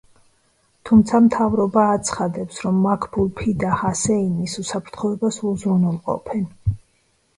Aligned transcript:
თუმცა 0.89 1.19
მთავრობა 1.25 1.83
აცხადებს, 1.97 2.57
რომ 2.67 2.79
მაქბულ 2.85 3.29
ფიდა 3.41 3.75
ჰასეინის 3.83 4.57
უსაფრთხოებას 4.65 5.39
უზრუნველყოფდნენ. 5.51 6.53